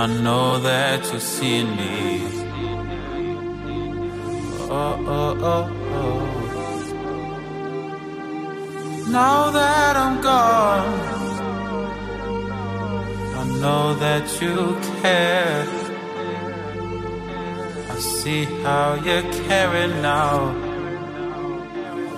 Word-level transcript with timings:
I 0.00 0.06
know 0.06 0.58
that 0.60 1.12
you 1.12 1.20
see 1.20 1.62
me. 1.62 2.22
Oh, 4.70 4.96
oh, 5.18 5.36
oh, 5.52 5.66
oh. 5.98 6.22
Now 9.10 9.50
that 9.50 9.96
I'm 10.04 10.22
gone, 10.22 10.90
I 13.40 13.44
know 13.60 13.94
that 13.96 14.24
you 14.40 14.56
care. 15.02 15.66
I 17.90 17.96
see 17.98 18.44
how 18.64 18.94
you're 19.04 19.28
caring 19.44 20.00
now. 20.00 20.54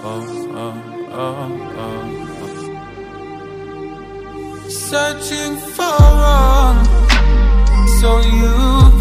Oh, 0.08 0.24
oh, 0.62 0.74
oh, 1.10 1.36
oh. 1.82 1.84
oh. 1.84 2.04
Searching 4.68 5.56
for 5.56 5.98
wrong 6.20 7.01
so 8.00 8.20
you 8.20 8.54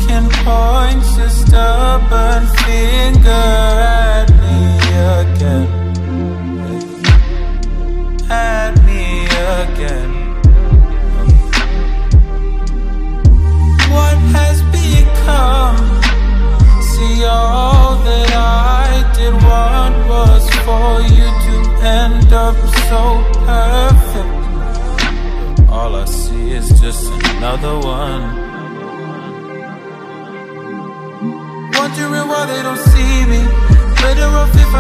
can 0.08 0.30
point 0.46 1.04
your 1.18 1.30
stubborn 1.30 2.61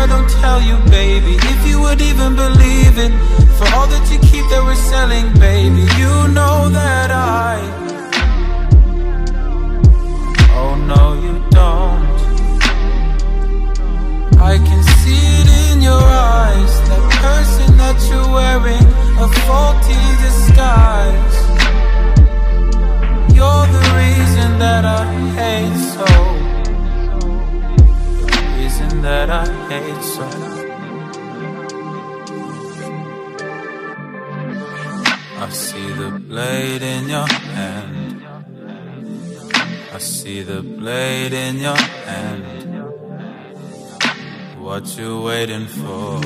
I 0.02 0.08
don't 0.08 0.28
tell 0.42 0.60
you, 0.60 0.78
baby. 0.90 1.36
If 1.54 1.68
you 1.68 1.80
would 1.82 2.02
even 2.02 2.36
believe 2.36 2.98
it. 2.98 3.12
For 3.58 3.68
all 3.76 3.86
that 3.86 4.04
you 4.12 4.18
keep 4.18 4.46
that 4.50 4.64
we're 4.66 4.74
selling, 4.74 5.32
baby. 5.38 5.86
You 6.02 6.14
know 6.38 6.70
that 6.70 7.12
I. 7.12 7.62
Oh 10.58 10.74
no, 10.92 11.04
you 11.26 11.36
don't. 11.52 12.02
I 14.42 14.58
can 14.58 14.82
see 14.98 15.24
it 15.42 15.50
in 15.70 15.84
your 15.84 16.02
eyes. 16.02 16.74
That 16.90 17.06
person 17.22 17.78
that 17.78 17.98
you're 18.10 18.32
wearing 18.40 18.88
a 19.22 19.28
faulty 19.46 20.02
disguise. 20.26 21.38
You're 23.38 23.68
the 23.78 23.86
reason 24.02 24.58
that 24.58 24.84
I 24.84 25.06
hate 25.38 25.78
so. 25.94 26.41
That 29.02 29.30
I 29.32 29.46
hate 29.70 30.04
so. 30.04 30.28
I 35.40 35.50
see 35.50 35.92
the 35.94 36.12
blade 36.20 36.84
in 36.84 37.10
your 37.10 37.28
hand. 37.28 38.24
I 39.92 39.98
see 39.98 40.44
the 40.44 40.62
blade 40.62 41.34
in 41.34 41.58
your 41.58 41.82
hand. 42.06 42.46
What 44.60 44.96
you 44.98 45.24
waiting 45.24 45.66
for? 45.66 46.22